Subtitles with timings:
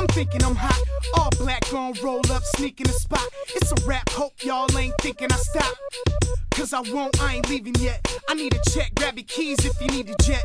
[0.00, 0.80] I'm thinking I'm hot.
[1.18, 3.26] All black gon' roll up, sneak in the spot.
[3.54, 5.76] It's a rap, hope y'all ain't thinking I stop.
[6.52, 8.00] Cause I won't, I ain't leaving yet.
[8.26, 10.42] I need a check, grab your keys if you need a jet.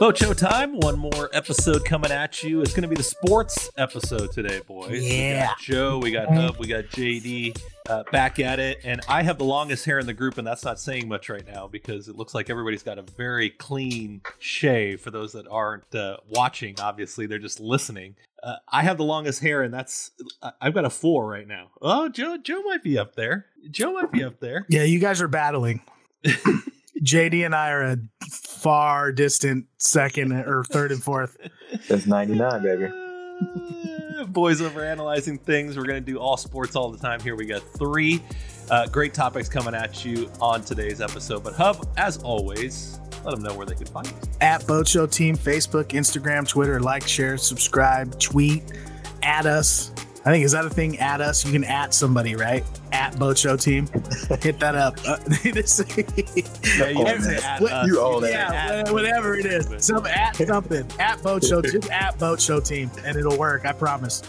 [0.00, 0.78] Bocho time.
[0.78, 2.60] One more episode coming at you.
[2.60, 5.02] It's going to be the sports episode today, boys.
[5.02, 5.40] Yeah.
[5.40, 8.78] We got Joe, we got Hub, we got JD uh, back at it.
[8.84, 11.44] And I have the longest hair in the group, and that's not saying much right
[11.46, 15.00] now because it looks like everybody's got a very clean shave.
[15.00, 18.14] For those that aren't uh, watching, obviously, they're just listening.
[18.40, 21.70] Uh, I have the longest hair, and that's I- I've got a four right now.
[21.82, 23.46] Oh, Joe, Joe might be up there.
[23.68, 24.64] Joe might be up there.
[24.68, 25.80] Yeah, you guys are battling.
[27.02, 27.96] JD and I are a
[28.30, 31.36] far distant second or third and fourth.
[31.88, 34.24] That's 99, baby.
[34.28, 35.76] Boys over analyzing things.
[35.76, 37.36] We're going to do all sports all the time here.
[37.36, 38.22] We got three
[38.70, 41.44] uh, great topics coming at you on today's episode.
[41.44, 44.14] But Hub, as always, let them know where they can find you.
[44.40, 48.64] At Boat Show Team, Facebook, Instagram, Twitter, like, share, subscribe, tweet,
[49.22, 49.92] at us.
[50.28, 50.98] I think is that a thing?
[50.98, 51.42] At us.
[51.46, 52.62] You can at somebody, right?
[52.92, 53.86] At Boat Show Team.
[54.42, 54.98] Hit that up.
[55.06, 55.16] Uh,
[56.76, 58.26] Yeah, you can at What- you own can it.
[58.26, 59.66] say yeah, at whatever it is.
[59.86, 60.86] Some at something.
[60.98, 61.62] At Boat Show.
[61.62, 63.64] Just at Boat Show Team, and it'll work.
[63.64, 64.20] I promise.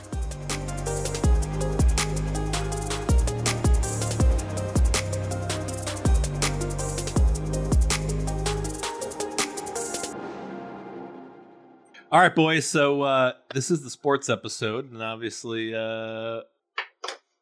[12.11, 12.65] All right, boys.
[12.65, 16.41] So uh, this is the sports episode, and obviously, uh,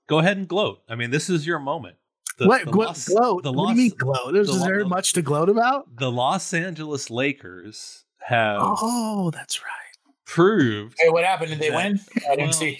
[0.07, 0.81] go ahead and gloat.
[0.89, 1.95] I mean, this is your moment.
[2.37, 3.43] The, what the glo- Los- gloat?
[3.43, 4.35] The what Los, do you mean gloat?
[4.35, 5.95] Is the lo- there the- much to gloat about?
[5.95, 10.13] the Los Angeles Lakers have Oh, that's right.
[10.25, 11.51] proved Hey, what happened?
[11.51, 11.75] Did they Yeah.
[11.77, 11.99] win?
[12.29, 12.79] I didn't Well, see.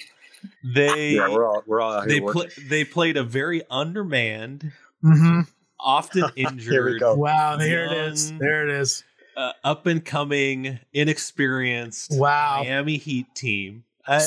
[0.64, 2.68] they Yeah, we're all we're all out they here pla working.
[2.68, 5.42] they played a very undermanned, Mm-hmm.
[5.80, 7.16] often injured, Here we go.
[7.16, 8.32] Wow, there it is.
[8.38, 9.04] There it is.
[9.38, 12.64] Uh, up and coming, inexperienced Wow.
[12.64, 13.84] Miami Heat team.
[14.06, 14.20] Uh,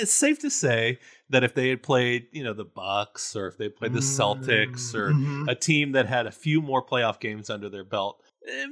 [0.00, 3.58] it's safe to say that if they had played, you know, the Bucks or if
[3.58, 5.48] they played the Celtics or Mhm.
[5.48, 8.22] a team that had a few more playoff games under their belt,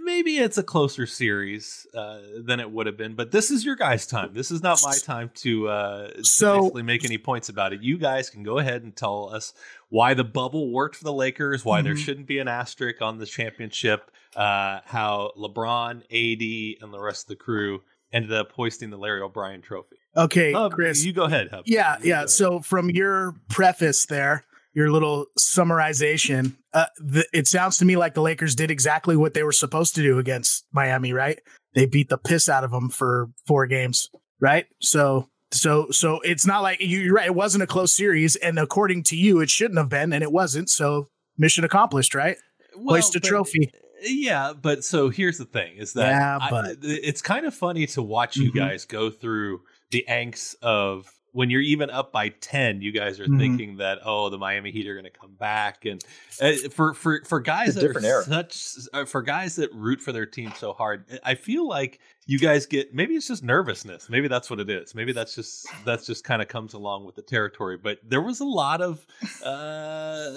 [0.03, 3.15] maybe it's a closer series uh, than it would have been.
[3.15, 4.31] But this is your guys' time.
[4.33, 7.83] This is not my time to, uh, to So- basically make any points about it.
[7.83, 9.53] You guys can go ahead and tell us
[9.89, 12.05] why the bubble worked for the Lakers, why there Mhm.
[12.05, 17.29] shouldn't be an asterisk on the championship, uh, how LeBron, AD, and the rest of
[17.29, 17.83] the crew
[18.13, 19.97] ended up hoisting the Larry O'Brien trophy.
[20.17, 21.05] Okay, Hub, Chris.
[21.05, 21.65] you go ahead, Hub.
[21.67, 22.27] yeah, You yeah.
[22.27, 28.15] So from your preface there, your little summarization, uh, the, it sounds to me like
[28.15, 31.39] the Lakers did exactly what they were supposed to do against Miami, right?
[31.75, 34.09] They beat the piss out of them for four games,
[34.41, 34.67] right?
[34.81, 37.27] So, so, so it's not like you- you're right.
[37.27, 40.33] It wasn't a close series, and according to you, it shouldn't have been, and it
[40.33, 40.69] wasn't.
[40.71, 41.09] So,
[41.39, 42.37] mission accomplished, right?
[42.77, 43.71] Well, Hoist a but- trophy.
[44.03, 48.03] Yeah, but so here's the thing: is that Yeah, I- it's kind of funny to
[48.03, 48.57] watch you Mhm.
[48.57, 52.81] guys go through the angst of when you're even up by ten.
[52.81, 53.39] You guys are Mhm.
[53.39, 56.03] thinking that oh, the Miami Heat are going to come back, and
[56.41, 58.25] uh, for for for guys that different are era.
[58.25, 58.65] such
[58.95, 62.67] uh, for guys that root for their team so hard, I feel like you guys
[62.67, 64.09] get maybe it's just nervousness.
[64.09, 64.95] Maybe that's what it is.
[64.95, 67.77] Maybe that's just that's just kind of comes along with the territory.
[67.77, 69.05] But there was a lot of
[69.45, 70.31] uh,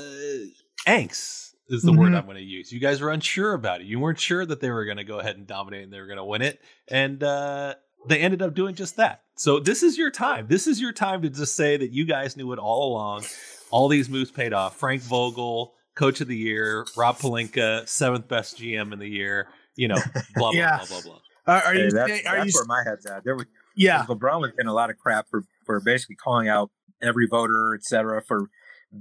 [0.88, 2.18] angst is the word Mhm.
[2.18, 2.72] I'm going to use.
[2.72, 3.88] You guys were unsure about it.
[3.88, 6.08] You weren't sure that they were going to go ahead and dominate and they were
[6.08, 7.75] going to win it, and uh,
[8.08, 9.22] they ended up doing just that.
[9.35, 10.47] So this is your time.
[10.47, 13.25] This is your time to just say that you guys knew it all along.
[13.72, 14.78] All these moves paid off.
[14.78, 16.85] Frank Vogel, Coach of the Year.
[16.96, 19.47] Rob Pelinka, seventh best GM in the year.
[19.75, 19.96] You know,
[20.35, 20.78] blah blah Yeah.
[20.78, 21.19] blah blah blah.
[21.56, 21.91] Are, are Hey, you?
[21.91, 22.59] that's saying- Are that's you?
[22.59, 23.24] where my head's at.
[23.24, 24.06] There was Yeah.
[24.06, 26.72] LeBron was getting a lot of crap for for basically calling out
[27.02, 28.50] every voter, et cetera, for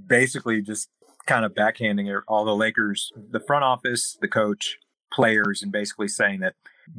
[0.06, 0.88] basically just
[1.26, 4.78] kind of backhanding it- all the Lakers, the front office, the coach,
[5.12, 6.54] players, and basically saying that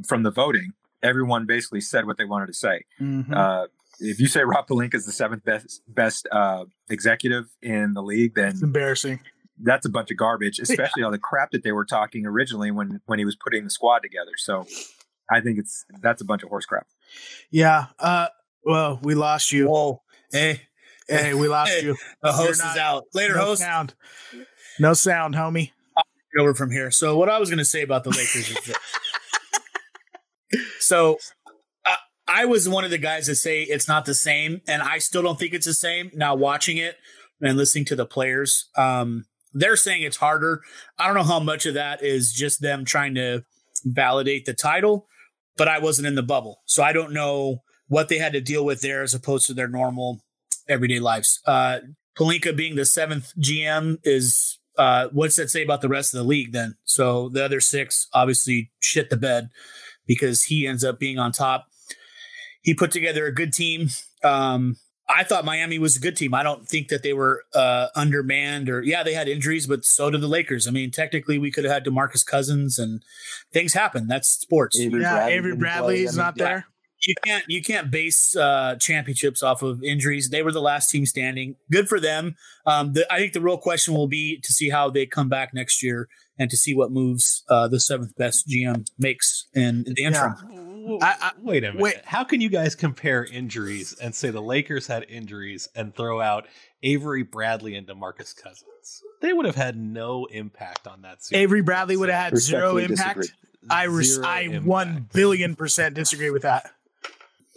[0.08, 2.84] from the voting, everyone basically said what they wanted to say.
[3.02, 3.32] Mhm.
[3.36, 3.68] Uh,
[4.00, 8.36] if you say Rob Pelinka is the seventh best best uh, executive in the league,
[8.36, 9.20] then it's embarrassing.
[9.64, 13.02] that's a bunch of garbage, especially all the crap that they were talking originally when
[13.06, 14.32] when he was putting the squad together.
[14.38, 14.66] So
[15.32, 16.88] I think it's that's a bunch of horse crap.
[17.52, 17.88] Yeah.
[18.00, 18.28] Uh.
[18.64, 19.68] Well, we lost you.
[19.68, 20.02] Whoa.
[20.32, 20.62] Hey,
[21.08, 21.84] Hey, we lost Hey.
[21.86, 21.96] you.
[22.22, 23.04] the host not- is out.
[23.14, 23.62] Later, no host.
[23.62, 23.94] sound.
[24.78, 25.72] No sound, homie.
[26.38, 26.92] over from here.
[26.92, 28.78] So what I was going to say about the Lakers is that,
[30.88, 31.18] so
[31.86, 31.96] uh,
[32.28, 35.22] I was one of the guys that say it's not the same, and I still
[35.22, 36.12] don't think it's the same.
[36.14, 36.96] Now watching it
[37.42, 40.62] and listening to the players, um, they're saying it's harder.
[40.98, 43.44] I don't know how much of that is just them trying to
[43.84, 45.08] validate the title,
[45.58, 48.66] but I wasn't in the bubble, so I don't know what they had to deal
[48.66, 50.22] with there as opposed to their normal
[50.68, 51.40] everyday lives.
[51.46, 51.80] Uh,
[52.18, 56.28] Pelinka being the seventh GM is uh, what's that say about the rest of the
[56.28, 56.76] league then?
[56.84, 59.50] So the other six obviously shit the bed
[60.08, 61.68] because he ends up being on top.
[62.62, 63.90] he put together a good team.
[64.24, 64.78] Um,
[65.10, 66.34] I thought Miami was a good team.
[66.34, 70.10] I don't think that they were uh, undermanned or yeah, they had injuries, but so
[70.10, 70.68] did the Lakers.
[70.68, 73.04] I mean, technically, we could have had Demarcus Cousins, and
[73.54, 74.08] things happen.
[74.08, 74.78] That's sports.
[74.80, 76.68] Avery yeah, Bradley Avery Bradley's not there.
[77.04, 80.30] You can't you can't base uh, championships off of injuries.
[80.30, 81.56] They were the last team standing.
[81.72, 82.36] Good for them.
[82.66, 85.54] Um, the, I think the real question will be to see how they come back
[85.54, 86.08] next year
[86.40, 90.36] and to see what moves uh, the seventh best GM makes in, in the interim.
[90.50, 90.98] Yeah.
[91.02, 91.82] I, I, wait a minute.
[91.82, 92.06] Wait.
[92.06, 96.48] How can you guys compare injuries and say the Lakers had injuries and throw out
[96.82, 99.04] Avery Bradley and DeMarcus Cousins?
[99.22, 101.24] They would have had no impact on that.
[101.24, 101.44] Series.
[101.44, 103.20] Avery Bradley would have had zero impact.
[103.20, 103.48] Disagree.
[103.70, 104.66] I res- I impact.
[104.66, 106.72] one billion percent disagree with that.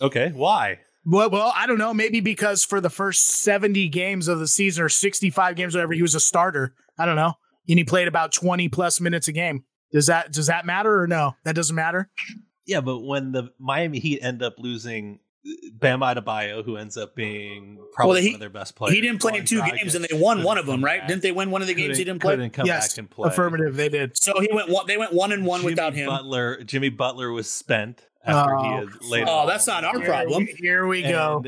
[0.02, 0.80] Okay, why?
[1.04, 1.94] Well, well, I don't know.
[1.94, 6.02] Maybe because for the first seventy games of the season or sixty-five games, whatever, he
[6.02, 6.74] was a starter.
[6.98, 7.34] I don't know,
[7.68, 9.64] and he played about twenty plus minutes a game.
[9.92, 11.36] Does that does that matter or no?
[11.44, 12.10] That doesn't matter.
[12.66, 17.16] Yeah, but when the Miami Heat end up losing uh, Bam Adebayo, who ends up
[17.16, 18.94] being probably well, he, one of their best players.
[18.94, 21.00] He didn't play in two games, and they won one of them, right?
[21.00, 21.08] Back.
[21.08, 22.34] Didn't they win one of the games he didn't play?
[22.34, 23.28] Couldn't come yes, back and play.
[23.28, 24.16] Affirmative, they did.
[24.16, 24.68] So he went.
[24.68, 26.08] One, they went one and one Jimmy without him.
[26.08, 29.24] Butler, Jimmy Butler was spent after oh, he had laid.
[29.28, 30.46] Oh, that's not our problem.
[30.58, 31.42] Here we, here we go.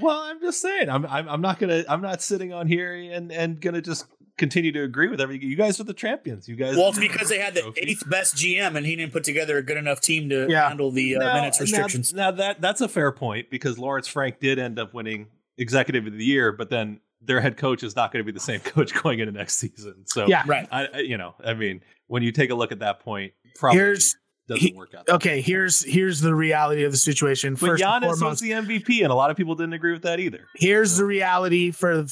[0.00, 0.88] well, I'm just saying.
[0.88, 1.84] I'm, I'm I'm not gonna.
[1.88, 4.06] I'm not sitting on here and and gonna just
[4.38, 5.48] continue to agree with everything.
[5.48, 6.48] You guys are the champions.
[6.48, 6.76] You guys.
[6.76, 7.80] Well, it's because they had the trophy.
[7.82, 10.68] eighth best GM, and he didn't put together a good enough team to yeah.
[10.68, 12.14] handle the uh, now, minutes restrictions.
[12.14, 15.26] Now, now, that that's a fair point because Lawrence Frank did end up winning
[15.58, 18.40] Executive of the Year, but then their head coach is not going to be the
[18.40, 20.06] same coach going into next season.
[20.06, 20.68] So yeah, right.
[20.70, 23.78] I, you know, I mean, when you take a look at that point, probably.
[23.78, 24.16] Here's,
[24.48, 25.08] doesn't he, work out.
[25.08, 27.54] Okay, here's here's the reality of the situation.
[27.54, 30.20] But First Giannis was the MVP, and a lot of people didn't agree with that
[30.20, 30.48] either.
[30.54, 30.98] Here's so.
[30.98, 32.06] the reality for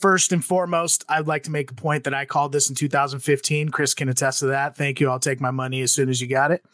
[0.00, 3.68] First and foremost, I'd like to make a point that I called this in 2015.
[3.68, 4.74] Chris can attest to that.
[4.74, 5.10] Thank you.
[5.10, 6.64] I'll take my money as soon as you got it.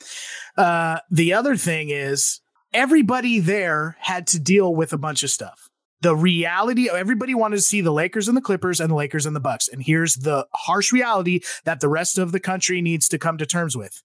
[0.56, 2.41] Uh, the other thing is,
[2.73, 5.69] everybody there had to deal with a bunch of stuff.
[6.03, 9.35] The reality, everybody wanted to see the Lakers and the Clippers and the Lakers and
[9.35, 9.67] the Bucks.
[9.67, 13.47] And here's the harsh reality that the rest of the country needs to come to
[13.47, 14.05] terms with.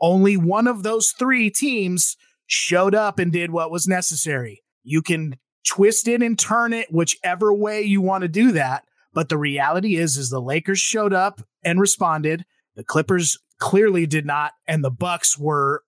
[0.00, 4.62] Only one of those three teams showed up and did what was necessary.
[4.84, 5.36] You can
[5.66, 8.84] twist it and turn it whichever way you want to do that.
[9.12, 12.44] But the reality is, is the Lakers showed up and responded.
[12.76, 15.82] The Clippers clearly did not, and the Bucks were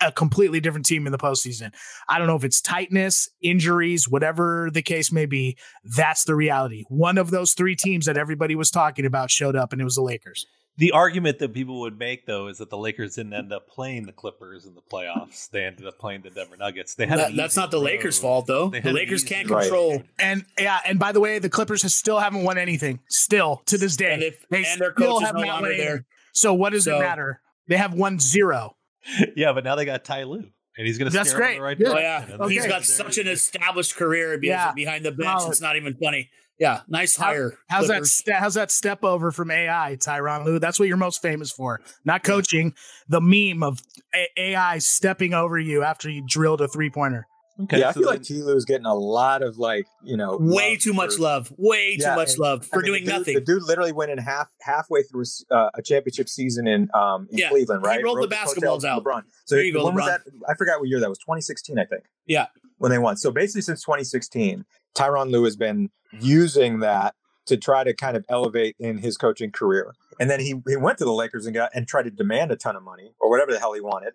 [0.00, 1.72] a completely different team in the postseason.
[2.08, 5.56] I don't know if it's tightness, injuries, whatever the case may be.
[5.82, 6.84] That's the reality.
[6.88, 9.96] One of those three teams that everybody was talking about showed up, and it was
[9.96, 10.46] the Lakers.
[10.76, 14.06] The argument that people would make though is that the Lakers didn't end up playing
[14.06, 15.48] the Clippers in the playoffs.
[15.50, 16.94] They ended up playing the Denver Nuggets.
[16.94, 17.84] They had that, that's not the road.
[17.84, 18.70] Lakers' fault though.
[18.70, 19.92] the Lakers can't control.
[19.92, 20.06] Right.
[20.18, 23.00] And yeah, and by the way, the Clippers has still haven't won anything.
[23.08, 26.06] Still to this day, and if, they and still have no not won there.
[26.32, 27.40] So what does so, it matter?
[27.68, 28.76] They have won zero.
[29.36, 30.44] Yeah, but now they got Ty Lue
[30.76, 31.16] and he's going to.
[31.16, 31.60] That's great.
[31.60, 32.54] Right oh, yeah, okay.
[32.54, 34.72] he's got such an established career yeah.
[34.72, 35.42] behind the bench.
[35.46, 36.30] It's not even funny.
[36.58, 37.58] Yeah, nice hire.
[37.68, 38.22] How, how's Clippers.
[38.26, 38.40] that?
[38.40, 40.58] how's that step over from AI, Tyronn Lue?
[40.58, 42.74] That's what you're most famous for, not coaching.
[43.08, 43.82] The meme of
[44.14, 47.26] A- AI stepping over you after you drilled a three pointer.
[47.62, 48.42] Okay, yeah, so I feel then, like T.
[48.42, 52.16] Lue's getting a lot of like you know way too much love, way yeah, too
[52.16, 53.34] much love for I mean, doing the dude, nothing.
[53.34, 57.38] The dude literally went in half halfway through uh, a championship season in um in
[57.38, 57.98] yeah, Cleveland, right?
[57.98, 59.04] He rolled, rolled the basketballs out.
[59.04, 59.22] LeBron.
[59.44, 60.20] So when go, was that?
[60.48, 61.18] I forgot what year that was.
[61.18, 62.04] 2016, I think.
[62.26, 62.46] Yeah,
[62.78, 63.16] when they won.
[63.16, 67.14] So basically, since 2016, Tyronn Lue has been using that
[67.46, 69.94] to try to kind of elevate in his coaching career.
[70.18, 72.56] And then he he went to the Lakers and got and tried to demand a
[72.56, 74.14] ton of money or whatever the hell he wanted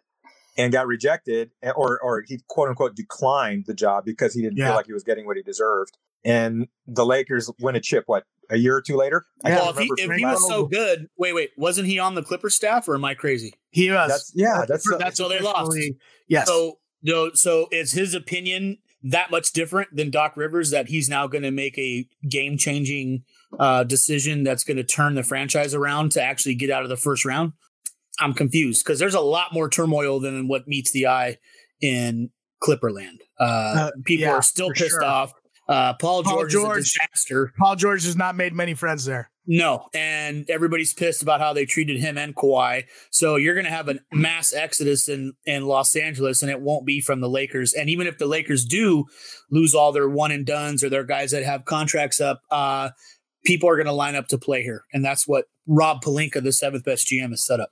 [0.58, 4.68] and got rejected or or he quote unquote declined the job because he didn't yeah.
[4.68, 5.98] feel like he was getting what he deserved.
[6.26, 9.26] And the Lakers win a chip what a year or two later.
[9.44, 12.24] I well, if he, if he was so good, wait, wait, wasn't he on the
[12.24, 13.54] Clipper staff or am I crazy?
[13.70, 14.10] He was.
[14.10, 15.78] That's, yeah, that's uh, that's, that's so they lost.
[16.28, 16.48] Yes.
[16.48, 21.28] So no, so is his opinion that much different than Doc Rivers that he's now
[21.28, 23.24] going to make a game changing
[23.58, 26.98] uh, decision that's going to turn the franchise around to actually get out of the
[26.98, 27.54] first round?
[28.20, 31.38] I'm confused because there's a lot more turmoil than what meets the eye
[31.82, 33.20] in Clipperland.
[33.40, 35.04] Uh, uh, people yeah, are still pissed sure.
[35.04, 35.34] off.
[35.70, 37.54] Uh, Paul, Paul George, George is a disaster.
[37.58, 39.32] Paul George has not made many friends there.
[39.52, 42.84] No, and everybody's pissed about how they treated him and Kawhi.
[43.10, 46.86] So you're going to have a mass exodus in in Los Angeles, and it won't
[46.86, 47.74] be from the Lakers.
[47.74, 49.06] And even if the Lakers do
[49.50, 52.92] lose all their one and duns or their guys that have contracts up, uh,
[53.44, 56.54] people are going to line up to play here, and that's what Rob Pelinka, the
[56.54, 57.72] seventh best GM, has set up.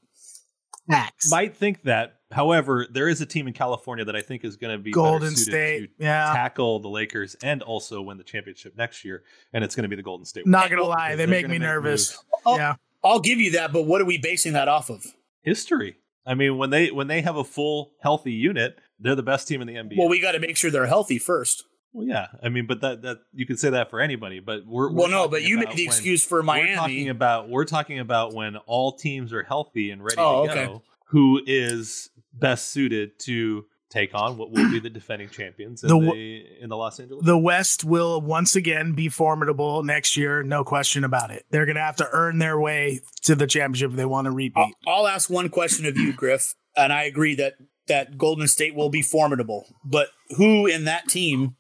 [0.88, 1.30] Max.
[1.30, 2.17] Might think that.
[2.32, 5.36] However, there is a team in California that I think is going to be Golden
[5.36, 5.92] State.
[5.98, 6.34] yeah.
[6.34, 9.96] tackle the Lakers and also win the championship next year, and it's going to be
[9.96, 10.46] the Golden State.
[10.46, 12.22] Not going to lie, they make me nervous.
[12.46, 15.06] I'll, yeah, I'll give you that, but what are we basing that off of?
[15.42, 15.98] History.
[16.26, 19.62] I mean, when they when they have a full healthy unit, They're the best team
[19.62, 19.96] in the NBA.
[19.98, 21.64] Well, we got to make sure they're healthy first.
[21.94, 22.28] Well, yeah.
[22.44, 24.42] I mean, but that that you could say that for anybody.
[24.42, 26.72] But we're, we're Well, no, but you made the excuse for Miami.
[26.72, 30.52] We're talking about we're talking about when all teams are healthy and ready Oh, to
[30.52, 30.66] okay.
[30.66, 30.84] go.
[31.12, 36.00] Who is best suited to take on what will be the defending champions in The
[36.00, 37.26] the, in the Los Angeles?
[37.26, 41.46] The West will once again be formidable next year, no question about it.
[41.52, 44.32] They're going to have to earn their way to the championship if they want to
[44.32, 44.76] repeat.
[44.86, 47.54] I'll, I'll ask one question of you, Griff, and I agree that
[47.88, 49.66] that Golden State will be formidable.
[49.86, 51.56] But who in that team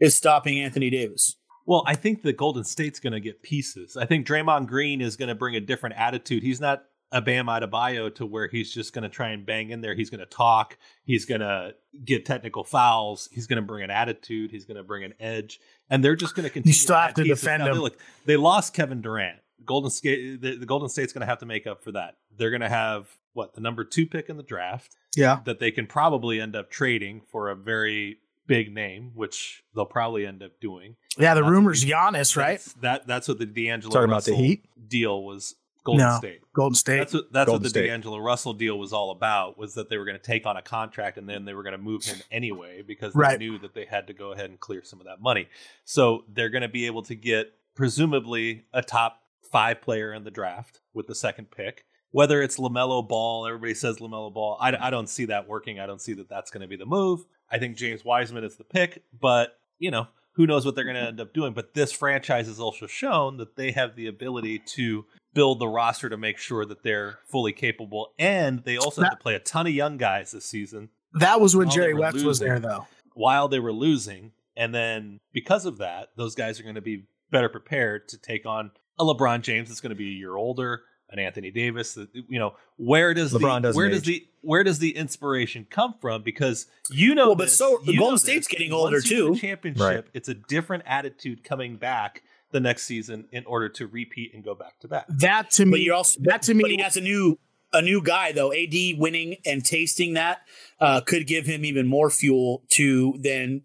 [0.00, 1.36] is stopping Anthony Davis?
[1.66, 3.96] Well, I think that Golden State's going to get pieces.
[3.96, 6.42] I think Draymond Green is going to bring a different attitude.
[6.42, 9.80] He's not a Bam Adebayo to where he's just going to try and bang in
[9.80, 9.94] there.
[9.94, 10.76] He's going to talk.
[11.04, 11.74] He's going to
[12.04, 13.28] get technical fouls.
[13.32, 14.50] He's going to bring an attitude.
[14.50, 16.72] He's going to bring an edge, and they're just going to continue.
[16.72, 17.74] You still have to defend Now, him.
[17.76, 19.38] they- Look, they lost Kevin Durant.
[19.64, 22.16] Golden State, the, the Golden State's going to have to make up for that.
[22.36, 25.40] They're going to have what the number two pick in the draft Yeah.
[25.46, 30.26] that they can probably end up trading for a very big name, which they'll probably
[30.26, 30.96] end up doing.
[31.18, 32.58] Yeah, the That's- rumors Giannis, right?
[32.58, 34.64] That's, that that's what the D'Angelo Talking about the Heat?
[34.88, 35.54] deal was.
[35.88, 36.16] Golden No.
[36.18, 36.40] State.
[36.52, 36.96] Golden State.
[36.98, 37.86] That's what that's Golden what the State.
[37.88, 39.58] D'Angelo Russell deal was all about.
[39.58, 41.72] Was that they were going to take on a contract and then they were going
[41.72, 43.38] to move him anyway because they Right.
[43.38, 45.48] knew that they had to go ahead and clear some of that money.
[45.84, 50.30] So they're going to be able to get presumably a top five player in the
[50.30, 51.84] draft with the second pick.
[52.10, 54.56] Whether it's Lamelo Ball, everybody says Lamelo Ball.
[54.60, 55.78] I, I don't see that working.
[55.80, 57.24] I don't see that that's going to be the move.
[57.50, 60.96] I think James Wiseman is the pick, but you know who knows what they're going
[60.96, 61.52] to end up doing.
[61.52, 65.04] But this franchise has also shown that they have the ability to
[65.34, 69.16] build the roster to make sure that they're fully capable, and they also have to
[69.18, 72.38] play a ton of young guys this season that was when Jerry were West was
[72.38, 72.86] there, though.
[73.14, 74.32] while they were losing.
[74.56, 78.44] And then because of that, those guys are going to be better prepared to take
[78.44, 81.94] on a LeBron James that's going to be a year older, an Anthony Davis.
[81.94, 85.66] that- You know, where does LeBron the doesn't where does the where does the inspiration
[85.70, 86.22] come from?
[86.22, 88.58] Because you know, Well, but this, so- you Golden State's this.
[88.58, 89.02] getting Once older, you
[89.34, 89.36] too.
[89.36, 90.04] Championship, Right.
[90.12, 94.54] it's a different attitude coming back the next season in order to repeat and go
[94.54, 95.06] back to back.
[95.08, 97.38] That to But me, you're also that to me, but he has a new
[97.72, 98.52] a new guy though.
[98.52, 100.40] AD winning and tasting that
[100.80, 103.62] uh, could give him even more fuel to then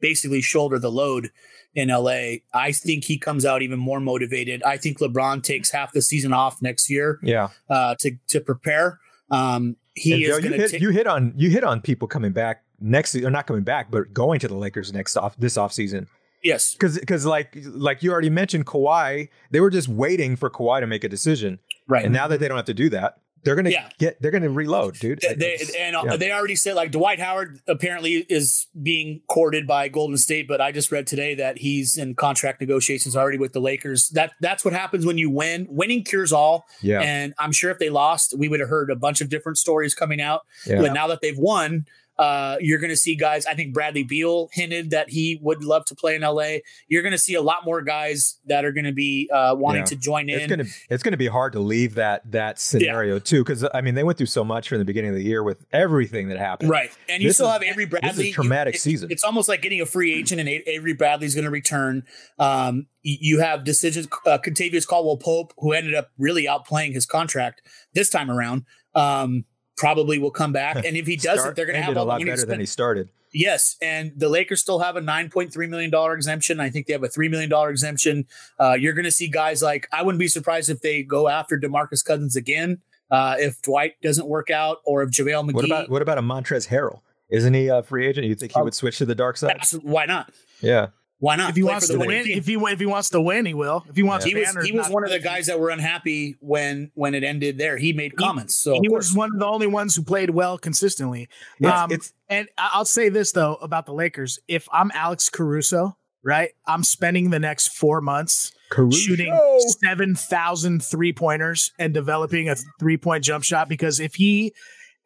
[0.00, 1.30] basically shoulder the load
[1.74, 2.36] in LA.
[2.54, 4.62] I think he comes out even more motivated.
[4.62, 7.48] I think LeBron takes half the season off next year Yeah.
[7.68, 9.00] uh, to to prepare.
[9.30, 10.80] Um, he And, is Joe, you going to hit, take.
[10.82, 13.90] you hit on you hit on people coming back next se- or not coming back,
[13.90, 16.06] but going to the Lakers next off this offseason.
[16.46, 20.80] Yes, Because because like like you already mentioned Kawhi, they were just waiting for Kawhi
[20.80, 22.04] to make a decision, right.
[22.04, 23.88] and now that they don't have to do that, they're gonna Yeah.
[23.98, 25.20] get they're gonna reload, dude.
[25.20, 26.16] They, they- and uh, yeah.
[26.16, 30.72] they already said like Dwight Howard apparently is being courted by Golden State, but I
[30.72, 34.08] just read today that he's in contract negotiations already with the Lakers.
[34.10, 35.66] That that's what happens when you win.
[35.70, 36.64] Winning cures all.
[36.82, 39.58] yeah, And I'm sure if they lost, we would have heard a bunch of different
[39.58, 40.40] stories coming out.
[40.66, 40.80] yeah.
[40.80, 41.84] But now that they've won,
[42.18, 43.46] uh, you're going to see guys.
[43.46, 46.58] I think Bradley Beal hinted that he would love to play in LA.
[46.88, 49.80] You're going to see a lot more guys that are going to be uh, wanting
[49.82, 49.86] Yeah.
[49.86, 50.60] to join in.
[50.60, 54.04] It's it's gonna be hard to leave that that scenario too, because I mean they
[54.04, 56.70] went through so much from the beginning of the year with everything that happened.
[56.70, 58.08] Right, and you still is- have Avery Bradley.
[58.10, 59.10] this is a traumatic You- it- season.
[59.10, 62.04] It's almost like getting a free agent, and Avery Bradley's going to return.
[62.38, 64.08] Um, you have decisions.
[64.26, 67.62] Uh, Kentavious Caldwell Pope, who ended up really outplaying his contract
[67.94, 69.44] this time around, um,
[69.76, 70.76] probably will come back.
[70.84, 72.66] And if he doesn't, Start- they're going to have all a lot better than he
[72.66, 73.08] started.
[73.32, 76.58] Yes, and the Lakers still have a nine point three million dollar exemption.
[76.60, 78.26] I think they have a three million dollar exemption.
[78.58, 81.58] Uh, you're going to see guys like I wouldn't be surprised if they go after
[81.58, 82.78] Demarcus Cousins again.
[83.10, 86.22] Uh, if Dwight doesn't work out, or if JaVale McGee, What about what about a
[86.22, 87.00] Montrezl Harrell?
[87.28, 88.26] Isn't he a free agent?
[88.26, 89.50] You think he Um, would switch to the dark side?
[89.50, 90.32] Abs- why not?
[90.62, 91.48] Yeah, Why not?
[91.50, 92.38] if he Play wants for to the winning win, team.
[92.38, 93.84] if he if he wants to win, he will.
[93.88, 96.90] If he wants, he was he was one of the guys that were unhappy when
[96.94, 97.78] when it ended there.
[97.78, 98.54] He made comments.
[98.54, 101.28] So he was one of the only ones who played well consistently.
[101.60, 105.28] It's- Um, it's And I- I'll say this though about the Lakers: if I'm Alex
[105.30, 108.98] Caruso, right, I'm spending the next four months Caruso.
[108.98, 109.32] shooting
[109.80, 114.52] 7,000 three pointers and developing a three point jump shot because if he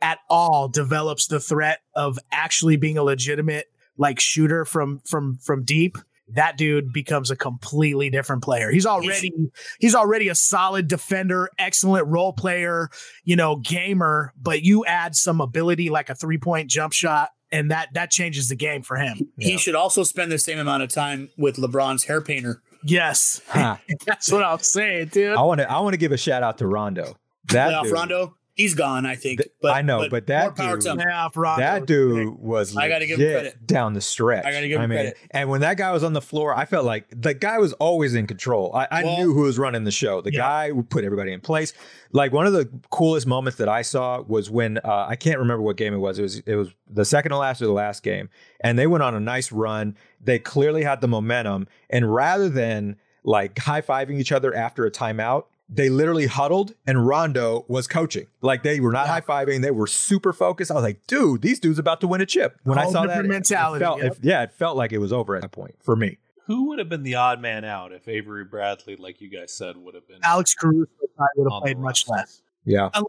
[0.03, 3.67] at all develops the threat of actually being a legitimate
[4.01, 5.97] like shooter from from from deep
[6.33, 8.71] that dude becomes a completely different player.
[8.71, 9.33] He's already
[9.81, 12.89] he's already a solid defender, excellent role player,
[13.25, 17.89] you know, gamer, but you add some ability like a three-point jump shot and that
[17.95, 19.29] that changes the game for him.
[19.39, 19.57] he Yeah.
[19.57, 22.63] should also spend the same amount of time with LeBron's hair painter.
[22.85, 23.41] Yes.
[23.49, 23.81] Ha.
[24.07, 25.37] That's what I'm saying, dude.
[25.37, 27.17] I want to I want to give a shout out to Rondo.
[27.47, 28.37] That Playoff dude, Rondo.
[28.61, 29.07] He's gone.
[29.07, 29.41] I think.
[29.63, 31.01] But I know, but that power dude- to him.
[31.01, 33.67] Yeah, for that dude was I gotta legit give him credit.
[33.67, 34.45] down the stretch.
[34.45, 35.17] I gotta give him I mean, credit.
[35.31, 38.15] And when that guy was on the floor, I felt like the guy was always
[38.15, 38.73] in control.
[38.75, 40.21] I, I Well- knew who was running the show.
[40.21, 40.41] The Yeah.
[40.41, 41.73] guy would put everybody in place.
[42.13, 45.63] Like one of the coolest moments that I saw was when uh, I can't remember
[45.63, 46.19] what game it was.
[46.19, 48.29] It was it was the second to last or the last game,
[48.63, 49.97] and they went on a nice run.
[50.21, 54.91] They clearly had the momentum, and rather than like high fiving each other after a
[54.91, 55.45] timeout.
[55.73, 58.27] They literally huddled and Rondo was coaching.
[58.43, 59.63] Like they were not high fiving.
[59.63, 60.71] They were super focused.
[60.71, 62.59] I was like, dude, these dudes about to win a chip.
[62.65, 64.13] When I saw that, mentality, It felt, yep.
[64.13, 66.19] it- yeah, it felt like it was over at that point for me.
[66.47, 69.77] Who would have been the odd man out if Avery Bradley, like you guys said,
[69.77, 72.43] would have been Alex Caruso probably would have played much less.
[72.65, 72.89] Yeah.
[72.93, 73.07] Avery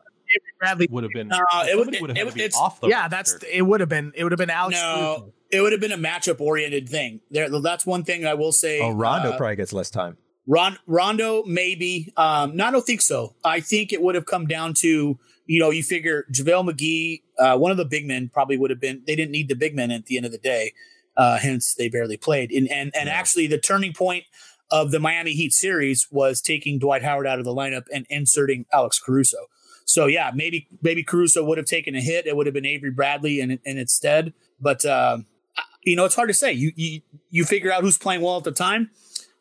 [0.60, 0.88] Bradley.
[0.91, 3.34] would have been No, it would- would have it- had to off the Yeah, that's
[3.34, 3.48] roster.
[3.51, 3.63] it.
[3.63, 4.12] Would have been.
[4.15, 4.77] It would have been Alex.
[4.80, 5.34] No, Caruso.
[5.50, 7.22] it would have been a matchup oriented thing.
[7.32, 8.80] There, that's one thing I will say.
[8.80, 10.18] Oh, Rondo uh, probably gets less time.
[10.48, 12.12] Ron, Rondo, maybe.
[12.17, 13.36] Um, no, I don't think so.
[13.43, 17.57] I think it would have come down to, you know, you figure JaVale McGee, uh,
[17.57, 19.91] one of the big men probably would have been, they didn't need the big men
[19.91, 20.74] at the end of the day.
[21.17, 22.51] Uh, hence they barely played.
[22.51, 23.13] And, and, and Yeah.
[23.13, 24.24] actually the turning point
[24.71, 28.65] of the Miami Heat series was taking Dwight Howard out of the lineup and inserting
[28.71, 29.38] Alex Caruso.
[29.83, 32.25] So yeah, maybe, maybe Caruso would have taken a hit.
[32.25, 34.33] It would have been Avery Bradley in, in its stead.
[34.60, 35.25] But, um,
[35.83, 36.53] you know, it's hard to say.
[36.53, 38.91] You, you, you figure out who's playing well at the time.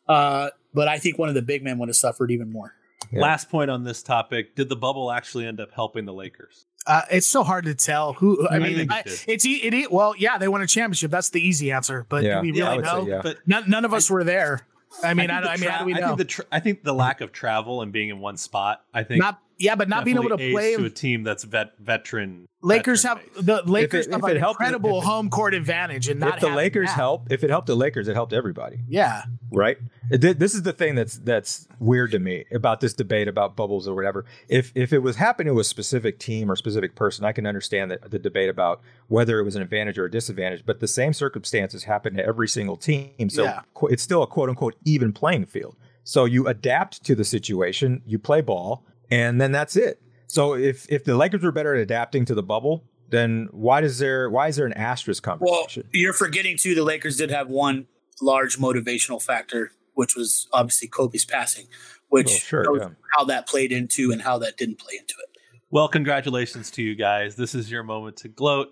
[0.09, 2.73] Uh, but I think one of the big men would have suffered even more.
[3.11, 3.21] Yeah.
[3.21, 6.65] Last point on this topic: Did the bubble actually end up helping the Lakers?
[6.87, 8.47] Uh, it's so hard to tell who.
[8.47, 9.19] I I mean, think it I, did.
[9.27, 11.11] it's e- it, e- well, yeah, they won a championship.
[11.11, 12.05] That's the easy answer.
[12.09, 12.35] But Yeah.
[12.35, 13.07] do we really Yeah, I would say know?
[13.07, 13.21] yeah.
[13.23, 14.61] But None, none of us were there.
[15.03, 16.07] I mean, I, think the I, mean, how do we I know?
[16.07, 18.83] think the tra- I think the lack of travel and being in one spot.
[18.93, 20.69] I think not yeah, but not being able to play.
[20.73, 22.47] aids to a team that's vet veteran.
[22.63, 23.65] Lakers have veteran-based.
[23.65, 26.35] the Lakers it- have if an it helped- incredible if- home court advantage, and not
[26.35, 26.95] If the Lakers that.
[26.95, 29.77] help, if it helped the Lakers, it helped everybody, yeah, right?
[30.09, 33.95] This is the thing that's that's weird to me about this debate about bubbles or
[33.95, 34.25] whatever.
[34.47, 37.91] If if it was happening to a specific team or specific person, I can understand
[37.91, 40.63] the, the debate about whether it was an advantage or a disadvantage.
[40.65, 43.61] But the same circumstances happen to every single team, so Yeah.
[43.83, 45.75] it's still a quote unquote even playing field.
[46.03, 50.01] So you adapt to the situation, you play ball, and then that's it.
[50.27, 53.99] So if if the Lakers were better at adapting to the bubble, then why does
[53.99, 55.51] there why is there an asterisk conversation?
[55.51, 55.89] Well, conversation?
[55.93, 56.73] you're forgetting too.
[56.73, 57.87] The Lakers did have one
[58.21, 61.67] large motivational factor, which was obviously Kobe's passing,
[62.09, 62.89] which Well, sure, yeah.
[63.17, 65.37] how that played into and how that didn't play into it.
[65.69, 67.35] Well, congratulations to you guys.
[67.35, 68.69] This is your moment to gloat.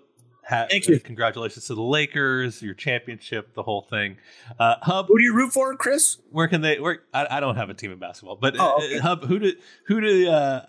[0.50, 0.96] Ha- Thank you.
[0.96, 4.16] uh, Congratulations to the Lakers, your championship, the whole thing.
[4.58, 6.18] Uh, Hub, Who do you root for, Chris?
[6.30, 6.78] where can they?
[6.80, 9.00] Where I, I don't have a team in basketball, but Oh, uh.
[9.00, 9.52] Hub, who do
[9.86, 10.28] who do?
[10.28, 10.64] Uh,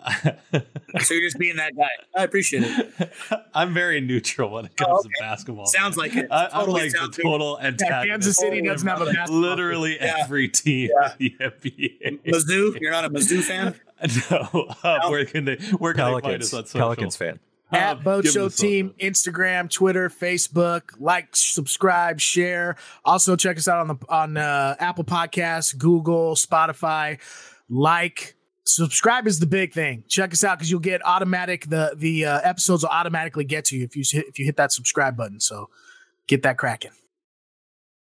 [1.00, 1.88] So you're just being that guy.
[2.14, 3.12] I appreciate it.
[3.54, 5.66] I'm very neutral when it comes Oh, to basketball.
[5.66, 6.28] Sounds like it.
[6.30, 8.06] I, I'm like the sounds- total antagonist.
[8.08, 10.16] Kansas City of doesn't have a basketball Literally Yeah.
[10.20, 12.20] every team in the NBA.
[12.26, 13.74] Mizzou, you're not a Mizzou fan.
[14.30, 15.56] No, Hub, where can they?
[15.78, 16.80] Where can they find us on social?
[16.80, 17.38] Pelicans fan.
[17.72, 18.48] At Hub, Boat Show.
[18.48, 20.82] Team, Instagram, Twitter, Facebook.
[20.98, 22.76] Like, subscribe, share.
[23.04, 27.18] Also, check us out on the on uh, Apple Podcasts, Google, Spotify.
[27.68, 30.04] Like, subscribe is the big thing.
[30.08, 33.76] Check us out because you'll get automatic the the uh, episodes will automatically get to
[33.76, 35.40] you if you if you hit that subscribe button.
[35.40, 35.68] So
[36.26, 36.92] get that cracking.